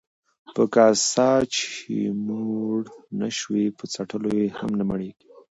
ـ 0.27 0.53
په 0.55 0.63
کاسه 0.75 1.29
چې 1.55 1.93
موړ 2.27 2.79
نشوې، 3.19 3.65
په 3.77 3.83
څټلو 3.93 4.29
يې 4.39 4.47
هم 4.59 4.71
نه 4.79 4.83
مړېږې. 4.89 5.27